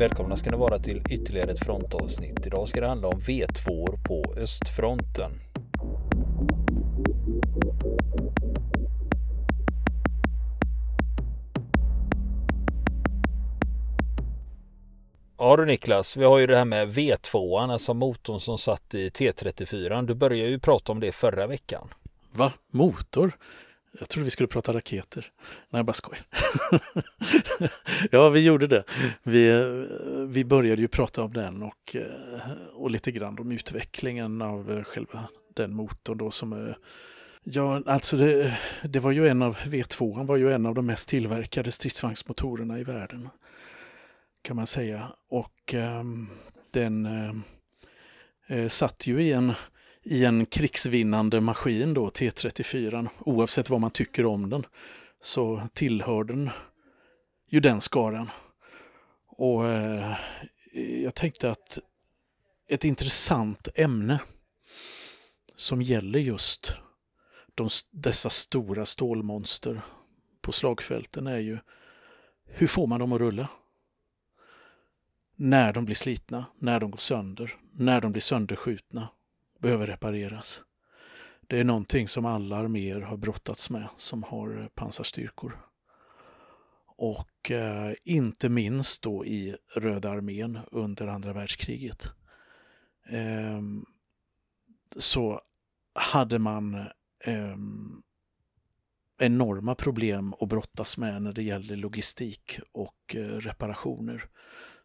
[0.00, 2.46] Välkomna ska ni vara till ytterligare ett frontavsnitt.
[2.46, 5.32] Idag ska det handla om V2 på östfronten.
[15.38, 19.08] Ja du Niklas, vi har ju det här med V2, alltså motorn som satt i
[19.08, 20.06] T34.
[20.06, 21.88] Du började ju prata om det förra veckan.
[22.32, 22.52] Va?
[22.70, 23.32] Motor?
[23.98, 25.32] Jag trodde vi skulle prata raketer.
[25.70, 26.26] Nej, jag bara skojar.
[28.10, 28.84] ja, vi gjorde det.
[29.22, 34.42] Vi, eh, vi började ju prata om den och, eh, och lite grann om utvecklingen
[34.42, 36.76] av eh, själva den motorn då som är
[37.42, 41.08] Ja, alltså det, det var ju en av V2 var ju en av de mest
[41.08, 43.28] tillverkade stridsvagnsmotorerna i världen.
[44.42, 45.12] Kan man säga.
[45.28, 46.30] Och um,
[46.70, 47.06] den
[48.50, 49.52] uh, satt ju i en
[50.02, 54.66] i en krigsvinnande maskin då, T34, oavsett vad man tycker om den,
[55.22, 56.50] så tillhör den
[57.48, 58.30] ju den skaran.
[59.26, 60.16] Och eh,
[61.02, 61.78] jag tänkte att
[62.68, 64.20] ett intressant ämne
[65.56, 66.72] som gäller just
[67.54, 69.80] de, dessa stora stålmonster
[70.40, 71.58] på slagfälten är ju
[72.44, 73.48] hur får man dem att rulla?
[75.36, 79.08] När de blir slitna, när de går sönder, när de blir sönderskjutna
[79.60, 80.62] behöver repareras.
[81.40, 85.66] Det är någonting som alla arméer har brottats med som har eh, pansarstyrkor.
[86.86, 92.08] Och eh, inte minst då i Röda armén under andra världskriget.
[93.08, 93.60] Eh,
[94.96, 95.40] så
[95.94, 96.74] hade man
[97.24, 97.56] eh,
[99.18, 104.24] enorma problem att brottas med när det gällde logistik och eh, reparationer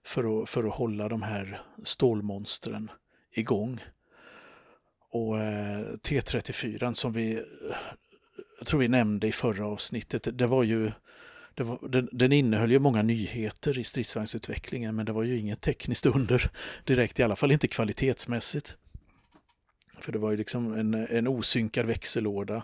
[0.04, 2.92] för att, för att hålla de här stålmonstren
[3.32, 3.80] igång.
[5.16, 7.44] Och eh, T34 som vi,
[8.60, 10.92] jag tror vi nämnde i förra avsnittet, det var ju
[11.54, 15.62] det var, den, den innehöll ju många nyheter i stridsvagnsutvecklingen men det var ju inget
[15.62, 16.52] tekniskt under
[16.84, 18.78] direkt, i alla fall inte kvalitetsmässigt.
[20.00, 22.64] För det var ju liksom en, en osynkad växellåda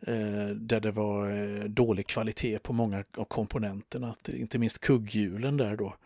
[0.00, 5.76] eh, där det var eh, dålig kvalitet på många av komponenterna, inte minst kugghjulen där
[5.76, 5.96] då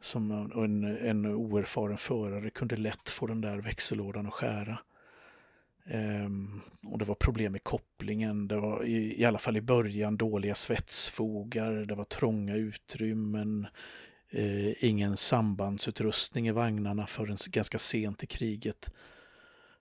[0.00, 4.78] som en, en oerfaren förare kunde lätt få den där växellådan att skära.
[5.94, 10.16] Um, och det var problem med kopplingen, det var i, i, alla fall i början
[10.16, 13.66] dåliga svetsfogar, det var trånga utrymmen,
[14.34, 18.90] uh, ingen sambandsutrustning i vagnarna förrän ganska sent i kriget.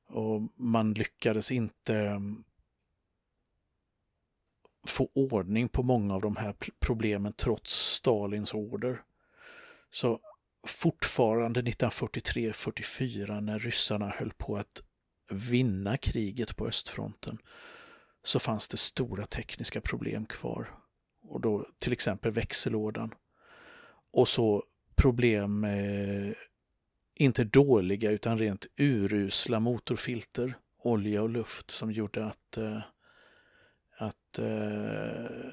[0.08, 2.44] Och man lyckades inte ehm,
[4.88, 9.02] få ordning på många av de här problemen trots Stalins order.
[9.92, 10.20] Så
[10.68, 14.82] fortfarande 1943-44 när ryssarna höll på att
[15.30, 17.38] vinna kriget på östfronten
[18.24, 20.74] så fanns det stora tekniska problem kvar.
[21.22, 23.14] Och då till exempel växellådan.
[24.12, 24.64] Och så
[24.96, 26.36] problem med
[27.16, 32.82] inte dåliga utan rent urusla motorfilter, olja och luft som gjorde att, eh,
[33.98, 35.50] att eh,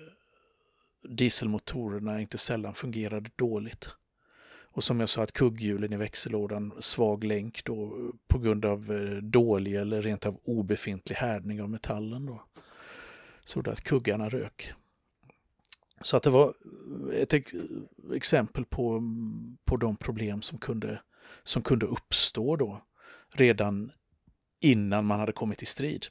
[1.03, 3.91] dieselmotorerna inte sällan fungerade dåligt.
[4.77, 9.17] Och som jag sa att kugghjulen i växellådan, svag länk då på grund av eh,
[9.17, 12.43] dålig eller rent av obefintlig härdning av metallen då.
[13.45, 14.73] Så att kuggarna rök.
[16.01, 16.55] Så att det var
[17.13, 17.35] eh, ett
[18.15, 19.03] exempel på,
[19.65, 21.01] på de problem som kunde,
[21.43, 22.83] som kunde uppstå då
[23.37, 23.93] redan
[24.61, 26.07] innan man hade kommit i strid.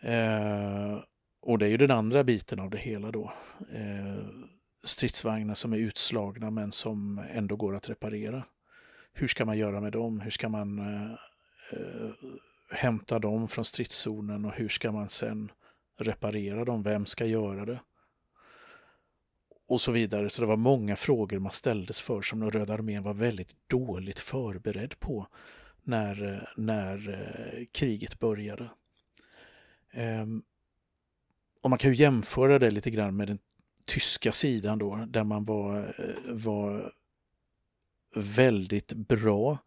[0.00, 0.98] Eh,
[1.40, 3.32] och det är ju den andra biten av det hela då.
[3.72, 4.24] Eh,
[4.84, 8.44] stridsvagnar som är utslagna men som ändå går att reparera.
[9.12, 10.20] Hur ska man göra med dem?
[10.20, 11.12] Hur ska man eh,
[11.72, 12.10] eh,
[12.70, 15.52] hämta dem från stridszonen och hur ska man sen
[15.98, 16.82] reparera dem?
[16.82, 17.80] Vem ska göra det?
[19.66, 20.30] Och så vidare.
[20.30, 24.18] Så det var många frågor man ställdes för som den Röda armén var väldigt dåligt
[24.18, 25.26] förberedd på
[25.82, 28.70] när, eh, när eh, kriget började.
[29.90, 30.26] Eh,
[31.62, 33.38] och man kan ju jämföra det lite grann med den
[33.84, 36.92] tyska sidan då, där man var, var
[38.14, 39.58] väldigt bra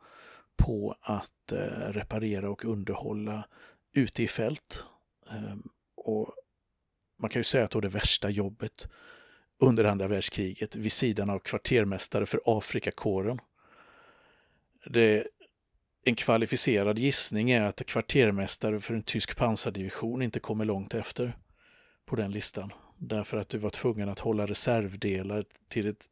[0.58, 3.48] på att eh, reparera och underhålla
[3.94, 4.86] ute i fält.
[5.32, 5.64] Ehm,
[5.96, 6.36] och
[7.20, 8.88] man kan ju säga att då det värsta jobbet
[9.60, 13.40] under andra världskriget vid sidan av kvartermästare för Afrikakåren.
[14.86, 15.28] Det,
[16.04, 21.38] en kvalificerad gissning är att kvartermästare för en tysk pansardivision inte kommer långt efter
[22.06, 22.74] på den listan.
[22.98, 26.06] Därför att du var tvungen att hålla reservdelar till ett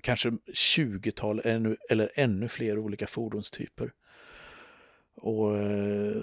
[0.00, 3.92] kanske 20-tal ännu, eller ännu fler olika fordonstyper.
[5.14, 6.22] Och, eh,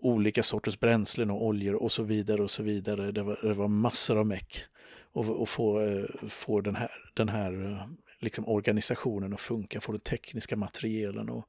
[0.00, 3.12] olika sorters bränslen och oljor och så vidare och så vidare.
[3.12, 4.64] Det var, det var massor av meck
[5.00, 7.86] och, och få, eh, få den här, den här eh,
[8.18, 11.44] liksom organisationen att funka, få den tekniska materielen att,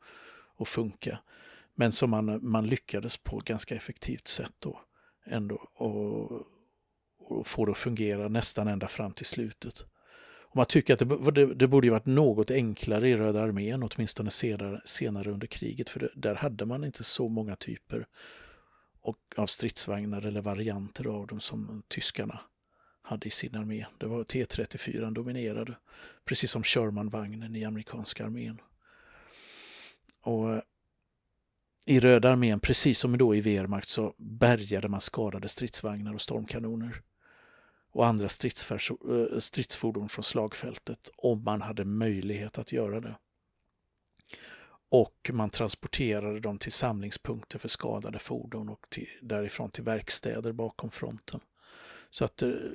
[0.58, 1.20] att funka.
[1.76, 4.82] Men som man, man lyckades på ett ganska effektivt sätt då
[5.26, 6.32] ändå och,
[7.30, 9.86] och få det att fungera nästan ända fram till slutet.
[10.50, 14.32] Och man tycker att det, det, det borde varit något enklare i Röda armén, åtminstone
[14.32, 18.08] senare, senare under kriget, för det, där hade man inte så många typer
[19.02, 22.40] och, av stridsvagnar eller varianter av dem som tyskarna
[23.02, 23.86] hade i sin armé.
[23.98, 25.78] Det var T34 dominerade,
[26.26, 28.62] precis som Sherman-vagnen i amerikanska armén.
[30.22, 30.62] Och eh,
[31.86, 37.02] i Röda armén, precis som då i Wehrmacht, så bärgade man skadade stridsvagnar och stormkanoner
[37.92, 43.16] och andra eh, stridsfordon från slagfältet om man hade möjlighet att göra det.
[44.90, 50.92] Och man transporterade dem till samlingspunkter för skadade fordon och till, därifrån till verkstäder bakom
[50.92, 51.40] fronten.
[52.10, 52.72] Så att det,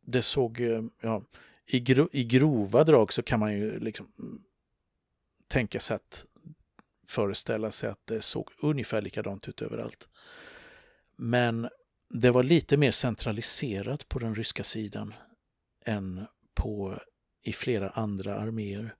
[0.00, 1.22] det såg, eh, ja,
[1.66, 4.42] i, gro, i grova drag så kan man ju liksom mm,
[5.48, 6.26] tänka sig att
[7.06, 10.08] föreställa sig att det såg ungefär likadant ut överallt.
[11.16, 11.68] Men
[12.10, 15.14] det var lite mer centraliserat på den ryska sidan
[15.84, 17.00] än på
[17.42, 18.94] i flera andra arméer.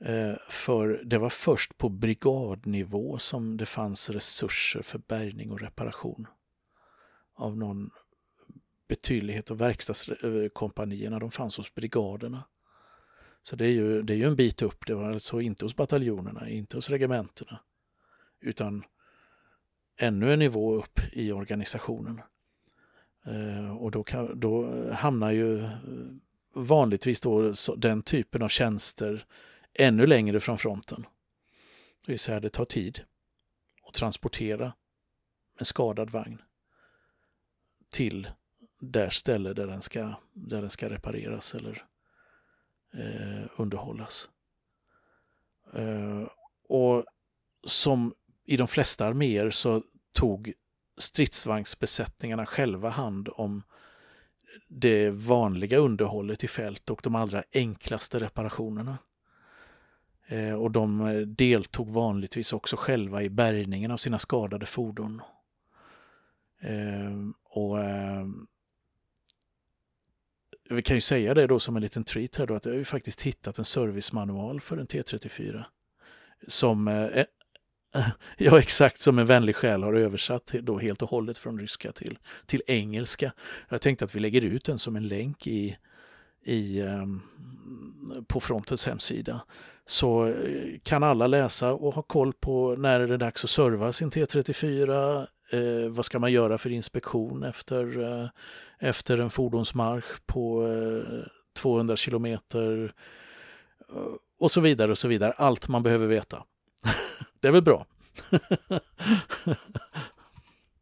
[0.00, 6.26] Eh, för det var först på brigadnivå som det fanns resurser för bärgning och reparation
[7.34, 7.90] av någon
[8.88, 12.44] betydlighet och verkstadskompanierna de fanns hos brigaderna.
[13.42, 14.86] Så det är, ju, det är ju en bit upp.
[14.86, 17.60] Det var alltså inte hos bataljonerna, inte hos regementena,
[18.40, 18.84] utan
[19.96, 22.20] ännu en nivå upp i organisationen.
[23.26, 25.70] Eh, och då, kan, då hamnar ju eh,
[26.54, 29.26] vanligtvis då den typen av tjänster
[29.74, 31.06] ännu längre från fronten.
[32.06, 33.00] Det vill säga det tar tid
[33.88, 34.72] att transportera
[35.58, 36.42] en skadad vagn
[37.90, 38.28] till
[38.80, 41.84] där ställe där den ska, där den ska repareras eller
[42.94, 44.30] eh, underhållas.
[45.72, 46.28] Eh,
[46.68, 47.04] och
[47.66, 48.14] som
[48.46, 49.82] i de flesta arméer så
[50.12, 50.52] tog
[50.98, 53.62] stridsvagnsbesättningarna själva hand om
[54.68, 58.98] det vanliga underhållet i fält och de allra enklaste reparationerna.
[60.26, 65.22] Eh, och de eh, deltog vanligtvis också själva i bärgningen av sina skadade fordon.
[66.60, 68.46] Ehm, och ehm,
[70.70, 72.78] vi kan ju säga det då som en liten treat här då att jag har
[72.78, 75.64] ju faktiskt hittat en servicemanual för en T34
[76.48, 77.24] som eh,
[78.38, 82.18] Ja, exakt som en vänlig själ har översatt då helt och hållet från ryska till,
[82.46, 83.32] till engelska.
[83.68, 85.76] Jag tänkte att vi lägger ut den som en länk i,
[86.44, 87.22] i, um,
[88.26, 89.40] på Frontens hemsida.
[89.86, 93.92] Så eh, kan alla läsa och ha koll på när är det dags att serva
[93.92, 98.28] sin T34, eh, vad ska man göra för inspektion efter, eh,
[98.78, 101.26] efter en fordonsmarsch på eh,
[101.56, 102.94] 200 kilometer
[103.88, 104.02] eh,
[104.38, 105.32] och så vidare och så vidare.
[105.32, 106.44] Allt man behöver veta.
[107.40, 107.86] Det är väl bra?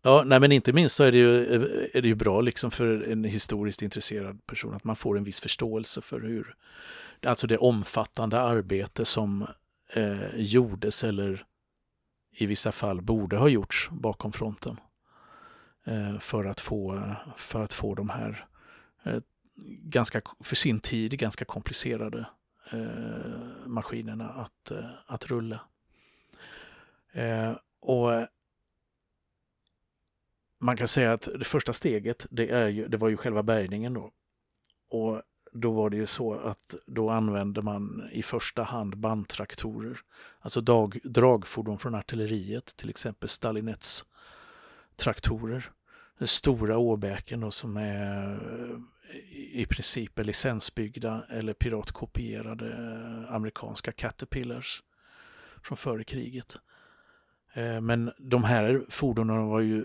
[0.02, 1.54] ja, nej men inte minst så är det ju,
[1.94, 5.40] är det ju bra liksom för en historiskt intresserad person att man får en viss
[5.40, 6.54] förståelse för hur,
[7.26, 9.46] alltså det omfattande arbete som
[9.92, 11.46] eh, gjordes eller
[12.36, 14.80] i vissa fall borde ha gjorts bakom fronten
[15.84, 18.46] eh, för, att få, för att få de här
[19.02, 19.20] eh,
[19.82, 22.26] ganska, för sin tid ganska komplicerade
[22.72, 25.60] eh, maskinerna att, eh, att rulla.
[27.14, 28.26] Eh, och
[30.60, 33.94] man kan säga att det första steget, det, är ju, det var ju själva bärgningen
[33.94, 34.10] då.
[34.90, 39.98] Och då var det ju så att då använde man i första hand bandtraktorer,
[40.40, 44.04] alltså dag, dragfordon från artilleriet, till exempel Stalinets
[44.96, 45.70] traktorer.
[46.18, 52.76] Den stora åbäken då som är eh, i princip är licensbyggda eller piratkopierade
[53.28, 54.82] amerikanska Caterpillars
[55.62, 56.56] från före kriget.
[57.54, 59.84] Eh, men de här fordonen var ju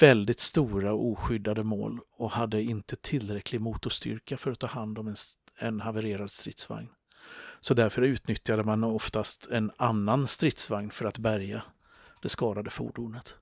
[0.00, 5.08] väldigt stora och oskyddade mål och hade inte tillräcklig motorstyrka för att ta hand om
[5.08, 5.16] en,
[5.58, 6.88] en havererad stridsvagn.
[7.60, 11.62] Så därför utnyttjade man oftast en annan stridsvagn för att bärga
[12.22, 13.36] det skadade fordonet.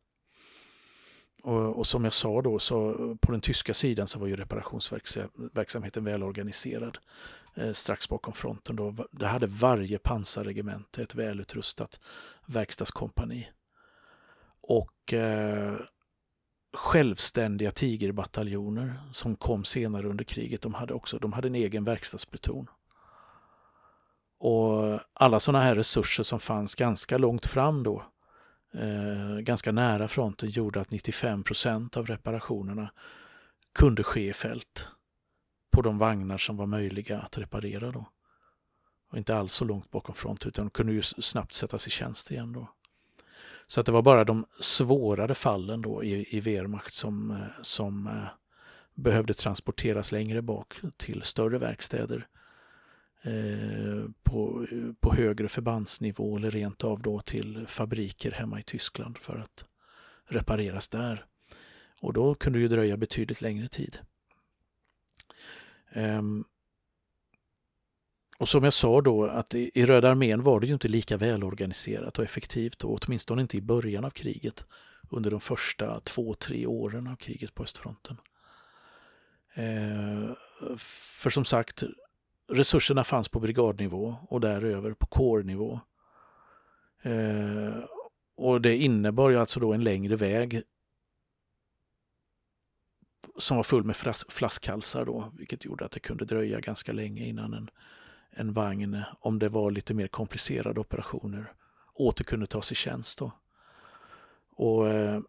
[1.42, 6.04] Och, och, som jag sa då, så på den tyska sidan så var ju reparationsverksamheten
[6.04, 6.98] välorganiserad.
[7.54, 8.76] eh, strax bakom fronten.
[8.76, 9.06] Då.
[9.10, 12.00] Det hade varje pansarregemente ett välutrustat
[12.46, 13.48] verkstadskompani.
[14.60, 15.74] Och eh,
[16.72, 22.66] självständiga tigerbataljoner som kom senare under kriget, de hade också de hade en egen verkstadspluton.
[24.38, 28.02] Och alla sådana här resurser som fanns ganska långt fram då
[28.74, 32.92] eh, ganska nära fronten gjorde att 95 procent av reparationerna
[33.74, 34.88] kunde ske i fält
[35.70, 38.06] på de vagnar som var möjliga att reparera då.
[39.12, 42.52] Och inte alls så långt bakom front utan kunde ju snabbt sättas i tjänst igen
[42.52, 42.68] då.
[43.66, 48.06] Så att det var bara de svårare fallen då i, i Wehrmacht som, eh, som
[48.06, 48.26] eh,
[48.94, 52.26] behövde transporteras längre bak till större verkstäder
[53.22, 54.66] eh, på,
[55.00, 59.64] på högre förbandsnivå eller rent av då till fabriker hemma i Tyskland för att
[60.24, 61.24] repareras där.
[62.00, 63.98] Och då kunde det ju dröja betydligt längre tid.
[65.94, 66.44] Um,
[68.38, 72.18] och som jag sa då att i, Röda armén var det ju inte lika välorganiserat
[72.18, 74.64] och effektivt och åtminstone inte i början av kriget
[75.10, 78.16] under de första två, tre åren av kriget på östfronten.
[79.54, 80.30] Eh,
[80.78, 81.82] för som sagt,
[82.52, 85.80] resurserna fanns på brigadnivå och däröver på kårnivå.
[87.02, 87.84] Eh,
[88.36, 90.62] och det innebar ju alltså då en längre väg
[93.38, 93.96] som var full med
[94.28, 97.70] flaskhalsar då, vilket gjorde att det kunde dröja ganska länge innan en,
[98.32, 101.52] en vagn, om det var lite mer komplicerade operationer,
[101.94, 103.18] åter kunde tas i tjänst.
[103.18, 103.32] Då.
[104.50, 105.20] Och eh,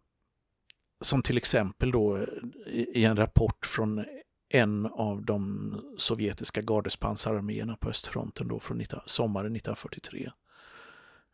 [1.00, 2.24] Som till exempel då eh,
[2.66, 4.04] i, i en rapport från
[4.48, 10.30] en av de sovjetiska gardespansararméerna på östfronten då från 19, sommaren 1943.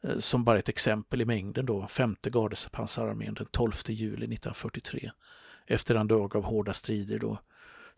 [0.02, 5.10] Eh, som bara ett exempel i mängden då, femte gardespansararmén den 12 juli 1943
[5.66, 7.38] efter en dag av hårda strider då,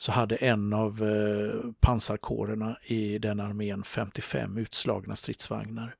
[0.02, 5.94] så hade en av eh, pansarkårerna i den armén 55 utslagna stridsvagnar,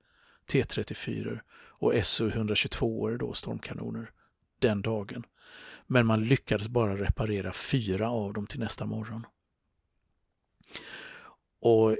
[0.46, 4.10] T34 och SU-122 då stormkanoner
[4.58, 5.26] den dagen.
[5.86, 9.26] Men man lyckades bara reparera fyra av dem till nästa morgon.
[11.60, 11.96] Och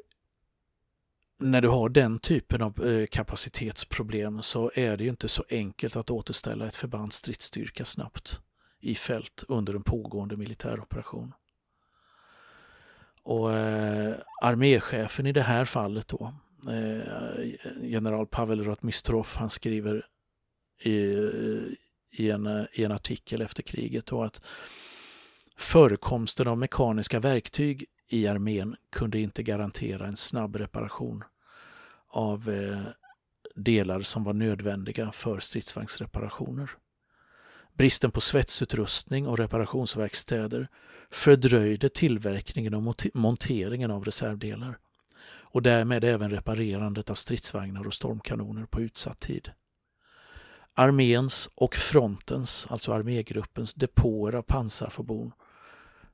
[1.39, 5.97] när du har den typen av eh, kapacitetsproblem så är det ju inte så enkelt
[5.97, 8.41] att återställa ett förbands stridsstyrka snabbt
[8.81, 11.33] i fält under en pågående militäroperation.
[13.23, 16.35] Och eh, arméchefen i det här fallet då,
[16.69, 17.45] eh,
[17.83, 20.07] general Pavel Rotmistrov, han skriver
[20.85, 20.93] i,
[22.11, 24.43] i, en, i en artikel efter kriget då att
[25.57, 31.25] förekomsten av mekaniska verktyg i armén kunde inte garantera en snabb reparation
[32.09, 32.83] av eh,
[33.55, 36.71] delar som var nödvändiga för stridsvagnsreparationer.
[37.77, 40.69] Bristen på svetsutrustning och reparationsverkstäder
[41.11, 44.79] fördröjde tillverkningen och monteringen av reservdelar
[45.53, 49.51] och därmed även reparerandet av stridsvagnar och stormkanoner på utsatt tid.
[50.75, 55.33] Arméns och frontens, alltså armégruppens, depåer av pansarfordon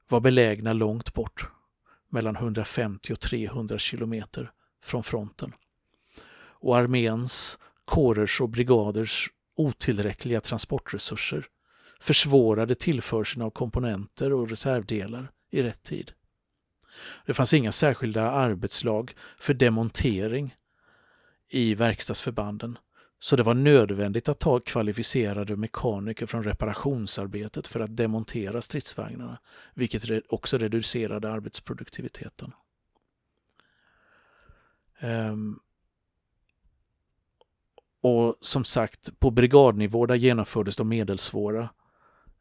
[0.08, 1.48] var belägna långt bort,
[2.08, 4.52] mellan 150 och 300 kilometer
[4.84, 5.52] från fronten.
[6.60, 11.46] Och arméns, kårers och brigaders otillräckliga transportresurser
[12.00, 16.12] försvårade tillförseln av komponenter och reservdelar i rätt tid.
[17.26, 20.56] Det fanns inga särskilda arbetslag för demontering
[21.48, 22.78] i verkstadsförbanden
[23.20, 29.38] så det var nödvändigt att ta kvalificerade mekaniker från reparationsarbetet för att demontera stridsvagnarna,
[29.74, 32.52] vilket också reducerade arbetsproduktiviteten.
[35.00, 35.60] Um,
[38.00, 41.68] och som sagt, på brigadnivå där genomfördes de medelsvåra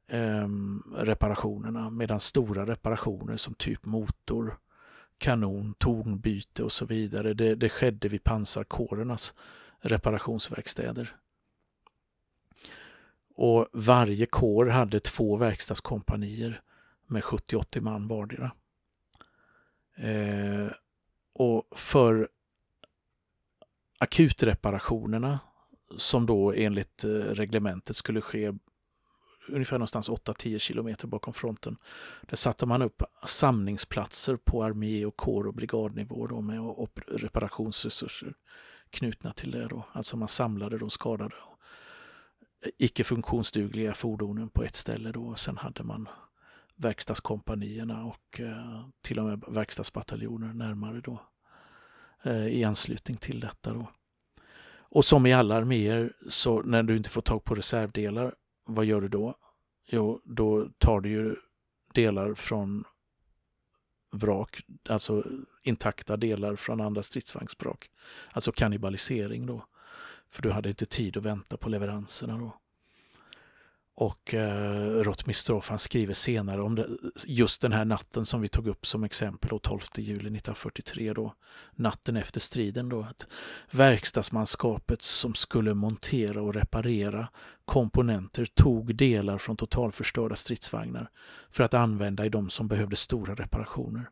[0.07, 0.47] eh,
[0.95, 4.57] reparationerna medan stora reparationer som typ motor,
[5.17, 9.33] kanon, tornbyte och så vidare, det, det skedde vid pansarkårernas
[9.79, 11.15] reparationsverkstäder.
[13.35, 16.61] Och varje kår hade två verkstadskompanier
[17.07, 18.51] med 70-80 man vardera.
[19.95, 20.71] Eh,
[21.33, 22.29] och för
[23.99, 25.39] akutreparationerna
[25.97, 28.53] som då enligt eh, reglementet skulle ske
[29.49, 31.77] ungefär någonstans 8-10 kilometer bakom fronten.
[32.21, 38.33] Där satte man upp samlingsplatser på armé och kår och brigadnivå då med reparationsresurser
[38.89, 39.67] knutna till det.
[39.67, 39.85] Då.
[39.91, 41.59] Alltså man samlade de skadade och
[42.65, 45.11] eh, icke funktionsdugliga fordonen på ett ställe.
[45.11, 45.35] Då.
[45.35, 46.09] Sen hade man
[46.75, 51.21] verkstadskompanierna och eh, till och med verkstadsbataljoner närmare då
[52.49, 53.73] i anslutning till detta.
[53.73, 53.87] Då.
[54.89, 58.33] Och som i alla arméer, så när du inte får tag på reservdelar,
[58.65, 59.35] vad gör du då?
[59.85, 61.35] Jo, då tar du ju
[61.93, 62.83] delar från
[64.11, 65.23] vrak, alltså
[65.63, 67.89] intakta delar från andra stridsvagnsvrak.
[68.31, 69.65] Alltså kannibalisering då.
[70.29, 72.57] För du hade inte tid att vänta på leveranserna då.
[73.99, 76.87] Och eh, Rotmistrov han skriver senare om det,
[77.25, 81.33] just den här natten som vi tog upp som exempel, då, 12 juli 1943, då,
[81.75, 82.89] natten efter striden.
[82.89, 83.27] Då, att
[83.71, 87.27] verkstadsmanskapet som skulle montera och reparera
[87.65, 91.09] komponenter tog delar från totalförstörda stridsvagnar
[91.49, 94.09] för att använda i de som behövde stora reparationer.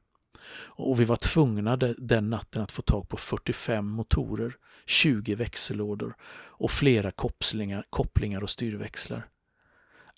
[0.66, 6.72] Och vi var tvungna den natten att få tag på 45 motorer, 20 växellådor och
[6.72, 9.28] flera kopplingar, kopplingar och styrväxlar.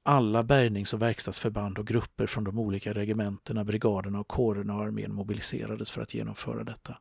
[0.09, 5.13] Alla bärgnings och verkstadsförband och grupper från de olika regementena, brigaderna och kårerna och armén
[5.13, 6.97] mobiliserades för att genomföra detta.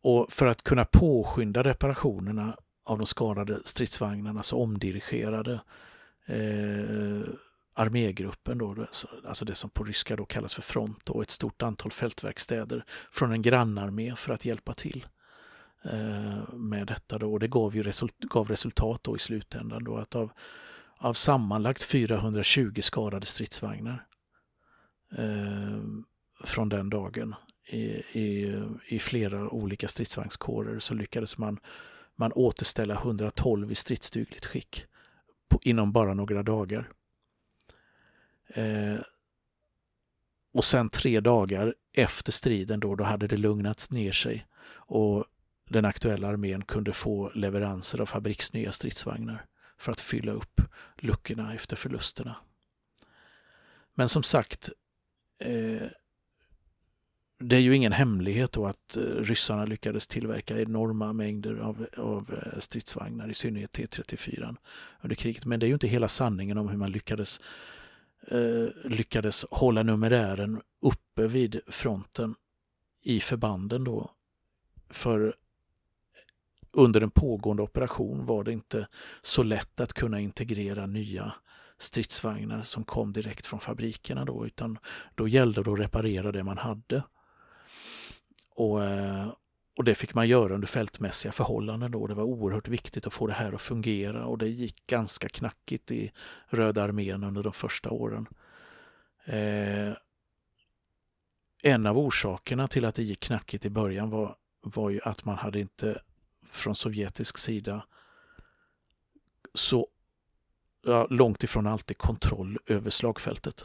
[0.00, 5.52] Och för att kunna påskynda reparationerna av de skadade stridsvagnarna så omdirigerade
[6.26, 7.28] eh,
[7.72, 8.86] armégruppen, då,
[9.28, 13.32] alltså det som på ryska då kallas för front, och ett stort antal fältverkstäder från
[13.32, 15.23] en grannarmé för att hjälpa till eh,
[15.84, 17.18] Eh, med detta.
[17.18, 17.32] Då.
[17.32, 19.84] Och det gav, ju result, gav resultat då i slutändan.
[19.84, 20.32] Då, att av,
[20.96, 24.06] av sammanlagt 420 skadade stridsvagnar
[25.18, 25.82] eh,
[26.44, 27.34] från den dagen
[27.68, 27.84] i,
[28.20, 31.58] i, i flera olika stridsvagnskårer så lyckades man,
[32.16, 34.84] man återställa 112 i stridsdugligt skick
[35.48, 36.90] på, inom bara några dagar.
[38.48, 39.00] Eh,
[40.52, 44.46] och sen tre dagar efter striden då, då hade det lugnats ner sig
[44.86, 45.24] och
[45.74, 49.46] den aktuella armén kunde få leveranser av fabriksnya stridsvagnar
[49.78, 50.60] för att fylla upp
[50.96, 52.36] luckorna efter förlusterna.
[53.94, 54.70] Men som sagt,
[55.38, 55.88] eh,
[57.38, 62.40] det är ju ingen hemlighet då att eh, ryssarna lyckades tillverka enorma mängder av, av
[62.42, 64.56] eh, stridsvagnar, i synnerhet T34
[65.00, 65.44] under kriget.
[65.44, 67.40] Men det är ju inte hela sanningen om hur man lyckades
[68.28, 72.34] eh, lyckades hålla numerären uppe vid fronten
[73.02, 74.10] i förbanden då.
[74.90, 75.36] För
[76.74, 78.88] under en pågående operation var det inte
[79.22, 81.34] så lätt att kunna integrera nya
[81.78, 84.78] stridsvagnar som kom direkt från fabrikerna då, utan
[85.14, 87.02] då gällde det att reparera det man hade.
[88.54, 89.28] Och, eh,
[89.76, 92.06] och det fick man göra under fältmässiga förhållanden då.
[92.06, 95.90] Det var oerhört viktigt att få det här att fungera och det gick ganska knackigt
[95.90, 96.12] i
[96.46, 98.26] Röda armén under de första åren.
[99.24, 99.92] Eh,
[101.62, 105.36] en av orsakerna till att det gick knackigt i början var, var ju att man
[105.36, 106.00] hade inte
[106.54, 107.86] från sovjetisk sida
[109.54, 109.88] så
[110.84, 113.64] ja, långt ifrån alltid kontroll över slagfältet.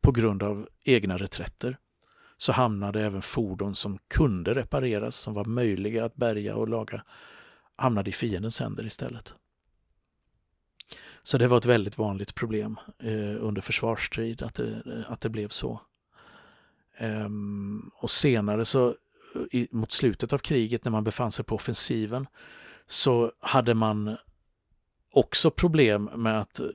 [0.00, 1.78] På grund av egna reträtter
[2.36, 7.04] så hamnade även fordon som kunde repareras, som var möjliga att bärga och laga,
[7.76, 9.34] hamnade i fiendens händer istället.
[11.22, 15.48] Så det var ett väldigt vanligt problem eh, under försvarsstrid att det, att det blev
[15.48, 15.80] så.
[16.96, 18.94] Ehm, och senare så
[19.50, 22.26] i, mot slutet av kriget när man befann sig på offensiven
[22.86, 24.16] så hade man
[25.12, 26.66] också problem med att eh,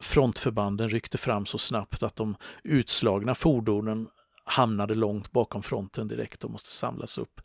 [0.00, 4.08] frontförbanden ryckte fram så snabbt att de utslagna fordonen
[4.44, 7.40] hamnade långt bakom fronten direkt och måste samlas upp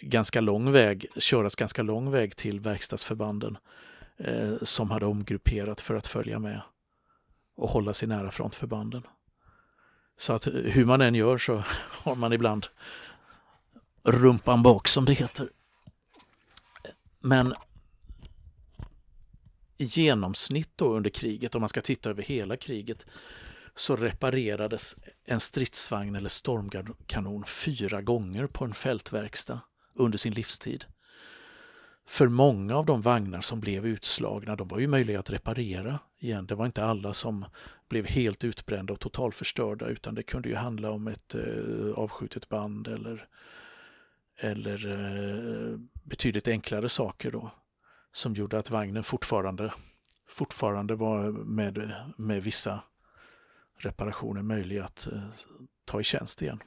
[0.00, 3.58] ganska lång väg, köras ganska lång väg till verkstadsförbanden
[4.16, 6.60] eh, som hade omgrupperat för att följa med
[7.56, 9.02] och hålla sig nära frontförbanden.
[10.18, 12.66] Så att eh, hur man än gör så har man ibland
[14.04, 15.48] rumpan bak som det heter.
[17.20, 17.54] Men
[19.78, 23.06] i genomsnitt då under kriget, om man ska titta över hela kriget,
[23.74, 29.60] så reparerades en stridsvagn eller stormkanon fyra gånger på en fältverkstad
[29.94, 30.84] under sin livstid.
[32.06, 36.46] För många av de vagnar som blev utslagna, de var ju möjliga att reparera igen.
[36.46, 37.44] Det var inte alla som
[37.88, 42.88] blev helt utbrända och totalförstörda utan det kunde ju handla om ett eh, avskjutet band
[42.88, 43.28] eller,
[44.38, 47.50] eller eh, betydligt enklare saker då
[48.12, 49.72] som gjorde att vagnen fortfarande,
[50.28, 52.82] fortfarande var med, med vissa
[53.76, 55.22] reparationer möjlig att eh,
[55.84, 56.62] ta i tjänst igen.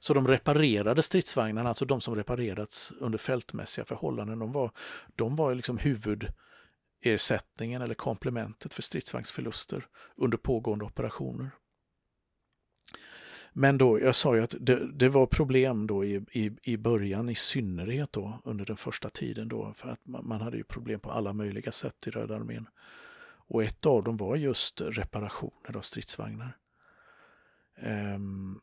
[0.00, 4.70] Så de reparerade stridsvagnarna, alltså de som reparerats under fältmässiga förhållanden, de var,
[5.16, 11.50] de var liksom huvudersättningen eller komplementet för stridsvagnsförluster under pågående operationer.
[13.52, 17.28] Men då, jag sa ju att det, det var problem då i, i, i början
[17.28, 21.00] i synnerhet då under den första tiden då för att man, man hade ju problem
[21.00, 22.68] på alla möjliga sätt i Röda armén.
[23.46, 26.56] Och ett av dem var just reparationer av stridsvagnar.
[27.82, 28.60] Um,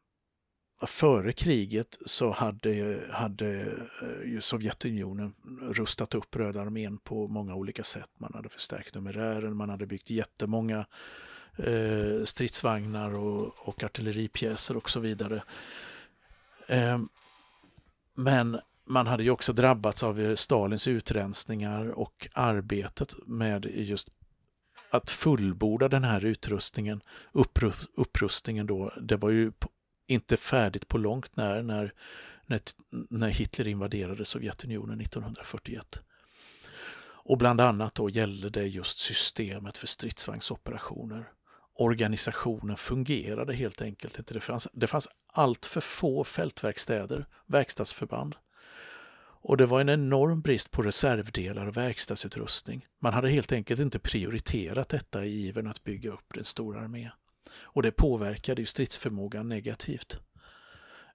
[0.87, 3.61] före kriget så hade, hade
[4.01, 8.09] eh, ju Sovjetunionen rustat upp Röda armén på många olika sätt.
[8.17, 10.85] Man hade förstärkt numerären, man hade byggt jättemånga
[11.57, 15.43] eh, stridsvagnar och, och artilleripjäser och så vidare.
[16.67, 16.99] Eh,
[18.15, 24.09] men man hade ju också drabbats av eh, Stalins utrensningar och arbetet med just
[24.91, 27.01] att fullborda den här utrustningen,
[27.95, 29.51] upprustningen då, det var ju
[30.07, 31.91] inte färdigt på långt när, när,
[33.09, 36.01] när Hitler invaderade Sovjetunionen 1941.
[37.29, 41.31] Och bland annat då gällde det just systemet för stridsvagnsoperationer.
[41.81, 44.33] Organisationen fungerade helt enkelt inte.
[44.33, 48.35] Det fanns, det fanns allt för få fältverkstäder, verkstadsförband.
[49.41, 52.85] Och det var en enorm brist på reservdelar och verkstadsutrustning.
[53.01, 57.11] Man hade helt enkelt inte prioriterat detta i ivern att bygga upp en stor armé.
[57.61, 60.19] Och det påverkade ju stridsförmågan negativt.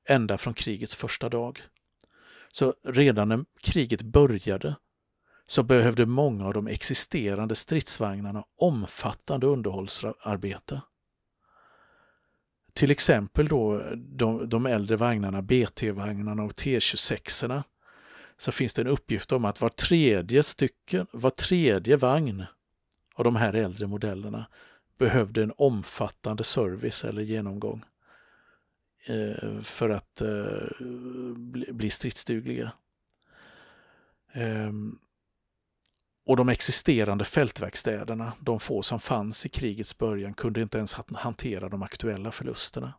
[0.04, 1.62] Ända från krigets första dag.
[2.52, 4.76] Så redan när kriget började
[5.46, 10.80] så behövde många av de existerande stridsvagnarna omfattande underhållsarbete.
[12.72, 17.62] Till exempel då de, de äldre vagnarna, BT-vagnarna och T26
[18.36, 22.44] så finns det en uppgift om att var tredje stycken, var tredje vagn
[23.14, 24.46] av de här äldre modellerna
[24.98, 27.84] behövde en omfattande service eller genomgång
[29.06, 30.86] eh, för att eh,
[31.72, 32.72] bli stridsdugliga.
[34.32, 34.98] Ehm,
[36.26, 41.68] och de existerande fältverkstäderna, de få som fanns i krigets början, kunde inte ens hantera
[41.68, 42.94] de aktuella förlusterna.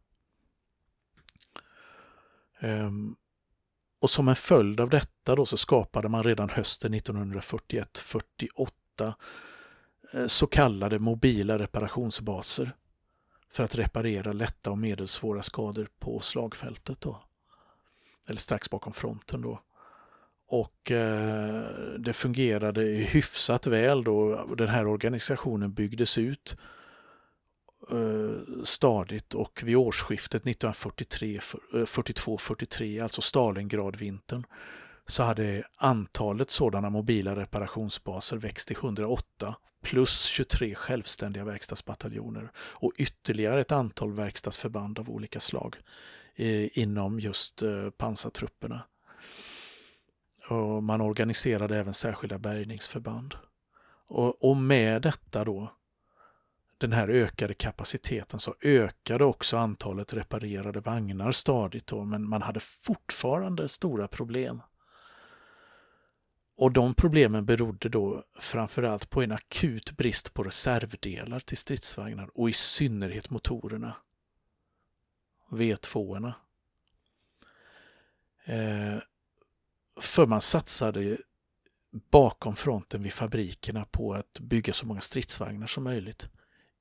[2.59, 3.15] Ehm,
[3.99, 9.13] och som en följd av detta då så skapade man redan hösten 1941-48
[10.13, 12.71] eh, så kallade mobila reparationsbaser
[13.49, 17.01] för att reparera lätta och medelsvåra skador på slagfältet.
[17.01, 17.23] Då.
[18.27, 19.41] Eller strax bakom fronten.
[19.41, 19.61] då.
[20.47, 21.63] Och eh,
[21.99, 26.57] det fungerade hyfsat väl då den här organisationen byggdes ut
[27.91, 34.43] eh, stadigt och vid årsskiftet 1942-43, eh, alltså Stalingradvintern,
[35.07, 43.61] så hade antalet sådana mobila reparationsbaser växt till 108 plus 23 självständiga verkstadsbataljoner och ytterligare
[43.61, 45.75] ett antal verkstadsförband av olika slag
[46.35, 48.81] eh, inom just eh, pansartrupperna.
[50.49, 53.35] Och man organiserade även särskilda bärgningsförband.
[54.07, 55.71] Och, och med detta då,
[56.77, 62.59] den här ökade kapaciteten, så ökade också antalet reparerade vagnar stadigt då, men man hade
[62.59, 64.61] fortfarande stora problem.
[66.57, 72.49] Och de problemen berodde då framförallt på en akut brist på reservdelar till stridsvagnar och
[72.49, 73.95] i synnerhet motorerna.
[75.49, 76.33] V2orna.
[78.45, 78.97] Eh,
[79.99, 81.17] för man satsade
[82.11, 86.29] bakom fronten vid fabrikerna på att bygga så många stridsvagnar som möjligt.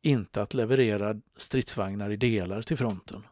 [0.03, 3.23] Inte att leverera stridsvagnar i delar till fronten.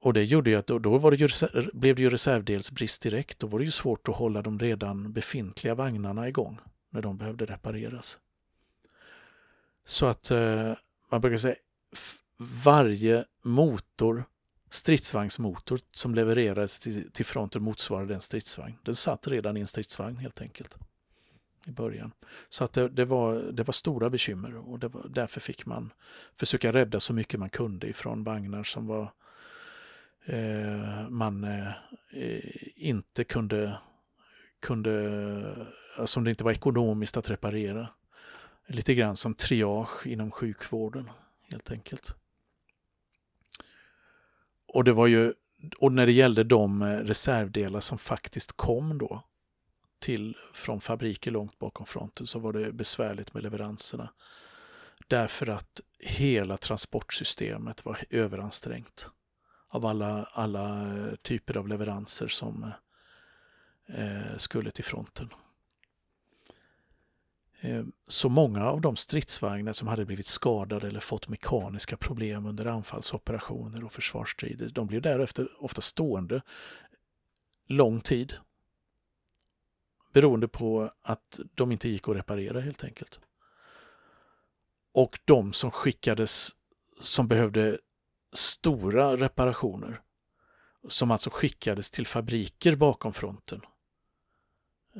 [0.00, 1.28] Och det gjorde ju att då, då var det ju,
[1.72, 3.38] blev det ju reservdelsbrist direkt.
[3.38, 7.46] Då var det ju svårt att hålla de redan befintliga vagnarna igång när de behövde
[7.46, 8.18] repareras.
[9.84, 10.72] Så att eh,
[11.10, 11.54] man brukar säga
[12.64, 14.24] varje motor
[14.70, 18.78] stridsvagnsmotor som levererades till, till fronten motsvarade en stridsvagn.
[18.82, 20.78] Den satt redan i en stridsvagn helt enkelt
[21.66, 22.12] i början.
[22.48, 25.92] Så att det, det, var, det var stora bekymmer och det var, därför fick man
[26.34, 29.12] försöka rädda så mycket man kunde ifrån vagnar som var
[30.24, 31.68] eh, man eh,
[32.12, 32.40] eh
[32.76, 33.78] inte kunde,
[34.62, 34.92] kunde
[35.98, 37.88] eh, som det inte var ekonomiskt att reparera.
[38.66, 41.10] Lite grann som triage inom sjukvården
[41.50, 42.14] helt enkelt.
[44.68, 45.34] Och det var ju,
[45.78, 49.22] och när det gällde de eh, reservdelar som faktiskt kom då
[49.98, 54.10] till, från fabriker långt bakom fronten så var det besvärligt med leveranserna.
[55.08, 59.10] Därför att hela transportsystemet var överansträngt
[59.68, 62.72] av alla, alla typer av leveranser som
[63.86, 65.30] eh, skulle till fronten.
[67.60, 72.66] Eh, så många av de stridsvagnar som hade blivit skadade eller fått mekaniska problem under
[72.66, 76.42] anfallsoperationer och försvarsstrider, de blev därefter ofta stående
[77.66, 78.34] lång tid.
[80.12, 83.20] Beroende på att de inte gick att reparera helt enkelt.
[84.92, 86.50] Och de som skickades
[87.00, 87.78] som behövde
[88.32, 90.00] stora reparationer,
[90.88, 93.60] som alltså skickades till fabriker bakom fronten,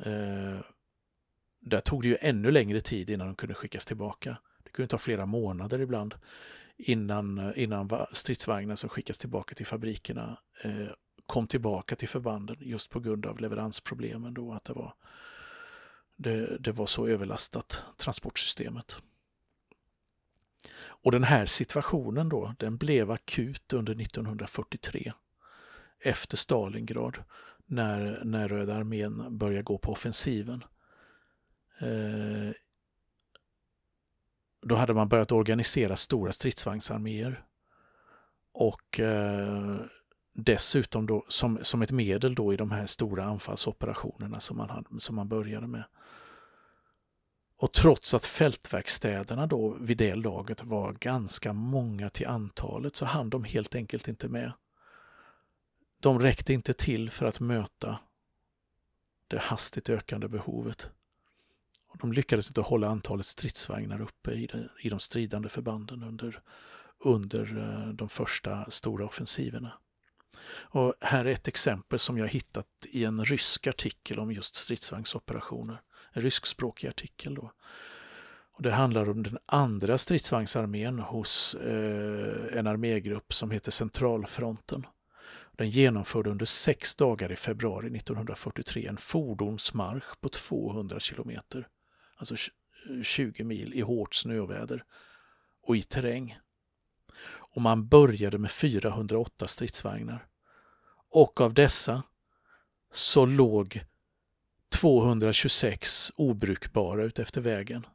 [0.05, 0.59] eh,
[1.59, 4.37] där tog det ju ännu längre tid innan de kunde skickas tillbaka.
[4.63, 6.15] Det kunde ta flera månader ibland
[6.77, 10.87] innan, eh, innan stridsvagnar som skickas tillbaka till fabrikerna eh,
[11.25, 14.93] kom tillbaka till förbanden just på grund av leveransproblemen då att det var,
[16.15, 18.97] det, det var så överlastat transportsystemet.
[20.79, 25.13] Och den här situationen då, den blev akut under 1943
[25.99, 27.23] efter Stalingrad
[27.65, 30.63] när, när Röda armén började gå på offensiven.
[31.81, 32.51] Eh,
[34.61, 37.43] då hade man börjat organisera stora stridsvagnsarméer.
[38.51, 39.79] Och eh,
[40.33, 44.99] dessutom då, som, som ett medel då i de här stora anfallsoperationerna som man, hade,
[44.99, 45.83] som man började med.
[47.57, 53.29] Och trots att fältverkstäderna då vid det laget var ganska många till antalet så hann
[53.29, 54.51] de helt enkelt inte med.
[55.99, 57.99] De räckte inte till för att möta
[59.27, 60.89] det hastigt ökande behovet.
[62.01, 66.41] De lyckades inte hålla antalet stridsvagnar uppe i, de, i de stridande förbanden under,
[66.99, 69.73] under eh, de första stora offensiverna.
[70.51, 75.81] Och här är ett exempel som jag hittat i en rysk artikel om just stridsvagnsoperationer.
[76.13, 77.35] En ryskspråkig artikel.
[77.35, 77.51] Då.
[78.51, 84.85] Och det handlar om den andra stridsvagnsarmén hos eh, en armégrupp som heter Centralfronten.
[85.51, 91.67] Den genomförde under sex dagar i februari 1943 en fordonsmarsch på 200 kilometer,
[92.19, 92.35] alltså
[93.03, 94.83] 20 mil i hårt snöväder
[95.61, 96.39] och i terräng.
[97.25, 100.27] Och man började med 408 stridsvagnar.
[101.11, 102.03] Och av dessa
[102.91, 103.85] så låg
[104.69, 107.85] 226 obrukbara utefter vägen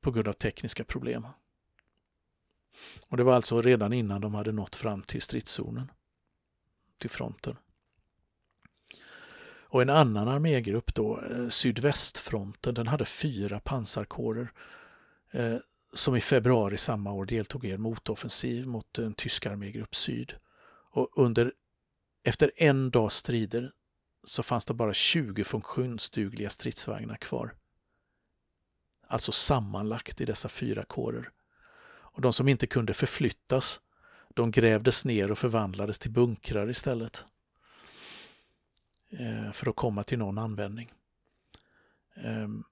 [0.00, 1.26] på grund av tekniska problem.
[3.08, 5.90] Och det var alltså redan innan de hade nått fram till stridszonen,
[6.98, 7.56] till fronten.
[9.74, 14.52] Och en annan armégrupp då, eh, sydvästfronten, den hade fyra pansarkårer
[15.30, 15.56] eh,
[15.92, 20.34] som i februari samma år deltog i en motoffensiv mot en tysk armégrupp syd.
[20.90, 21.52] Och under,
[22.24, 23.72] efter en dags strider
[24.24, 27.54] så fanns det bara 20 funktionsdugliga stridsvagnar kvar.
[29.06, 31.30] Alltså sammanlagt i dessa fyra kårer.
[31.86, 33.80] Och de som inte kunde förflyttas,
[34.34, 37.24] de grävdes ner och förvandlades till bunkrar istället.
[39.18, 40.92] Eh, för att komma till någon användning.
[42.14, 42.64] Ehm,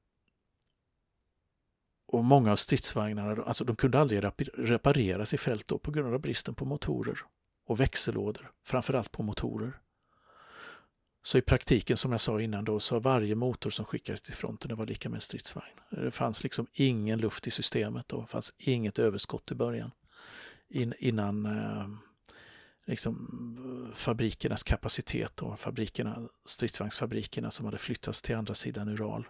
[2.06, 4.24] och många av stridsvagnarna alltså de kunde aldrig
[4.54, 7.18] repareras i fält då, på grund av bristen på motorer
[7.66, 9.78] och växellådor, framförallt på motorer.
[11.22, 14.68] Så i praktiken, som jag sa innan, då, så varje motor som skickades till fronten
[14.68, 15.80] det var lika med en stridsvagn.
[15.90, 19.90] Det fanns liksom ingen luft i systemet och det fanns inget överskott i början.
[20.68, 21.88] In, innan eh,
[22.86, 29.28] liksom, fabrikernas kapacitet och fabrikerna, stridsvagnsfabrikerna som hade flyttats till andra sidan Ural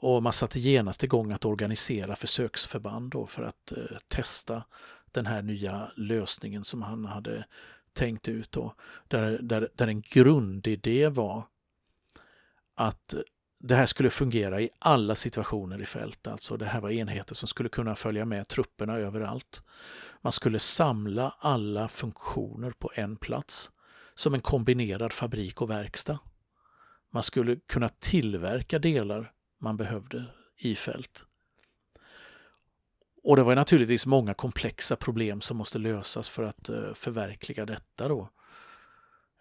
[0.01, 4.63] Och man satte genast igång att organisera försöksförband då för att eh, testa
[5.11, 7.45] den här nya lösningen som han hade
[7.93, 8.51] tänkt ut.
[8.51, 8.75] Då,
[9.07, 11.47] där, där, där en grundidé var
[12.75, 13.15] att
[13.59, 16.27] det här skulle fungera i alla situationer i fält.
[16.27, 19.63] Alltså det här var enheter som skulle kunna följa med trupperna överallt.
[20.21, 23.71] Man skulle samla alla funktioner på en plats
[24.15, 26.19] som en kombinerad fabrik och verkstad.
[27.13, 30.25] Man skulle kunna tillverka delar man behövde
[30.57, 31.25] i fält.
[33.23, 38.07] Och det var naturligtvis många komplexa problem som måste lösas för att eh, förverkliga detta
[38.07, 38.29] då.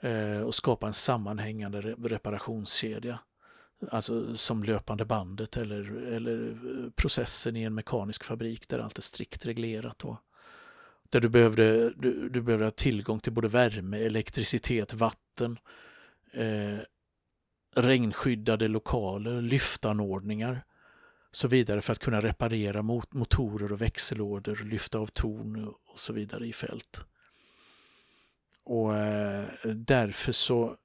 [0.02, 3.18] Eh, och skapa en sammanhängande reparationskedja.
[3.90, 9.02] Alltså som löpande bandet eller, eller eh, processen i en mekanisk fabrik där allt är
[9.02, 10.04] strikt reglerat.
[10.04, 10.16] Och
[11.10, 15.58] där du behövde, du, du behövde ha tillgång till både värme, elektricitet, vatten.
[16.32, 16.78] Eh,
[17.74, 20.62] regnskyddade lokaler, lyftanordningar
[21.32, 26.12] så vidare för att kunna reparera mot motorer och växellådor, lyfta av torn och så
[26.12, 27.04] vidare i fält.
[28.64, 30.76] Och eh, därför så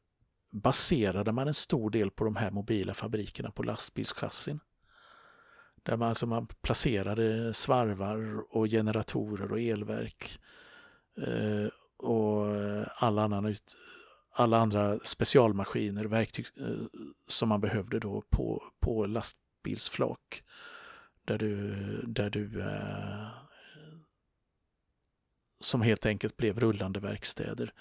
[0.51, 4.59] baserade man en stor del på de här mobila fabrikerna på lastbilschassin.
[5.85, 10.39] Där man, alltså man placerade svarvar och generatorer och elverk
[11.17, 11.67] eh,
[11.97, 12.45] och
[12.95, 13.55] alla, annan
[14.31, 16.85] alla andra specialmaskiner, verktyg eh,
[17.27, 20.43] som man behövde då på, på lastbilsflak.
[21.25, 21.75] Där du,
[22.07, 23.27] där du eh,
[25.59, 27.73] som helt enkelt blev rullande verkstäder.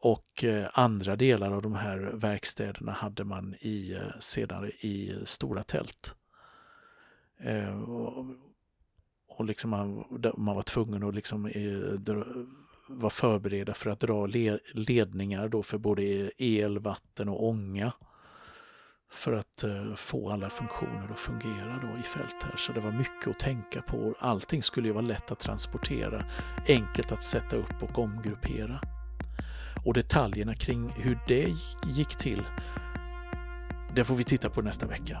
[0.00, 5.62] Och eh, andra delar av de här verkstäderna hade man i, eh, senare i stora
[5.62, 6.14] tält.
[7.42, 8.26] Eh, och,
[9.28, 10.04] och liksom man,
[10.36, 12.14] man var tvungen att liksom eh,
[12.88, 14.26] vara förberedda för att dra
[14.74, 17.92] ledningar då för både el, vatten och ånga
[19.12, 22.56] för att eh, få alla funktioner att fungera då i fält här.
[22.56, 24.14] Så det var mycket att tänka på.
[24.18, 26.24] Allting skulle ju vara lätt att transportera,
[26.68, 28.80] enkelt att sätta upp och omgruppera.
[29.84, 31.54] Och detaljerna kring hur det
[31.86, 32.42] gick till,
[33.94, 35.20] det får vi titta på nästa vecka.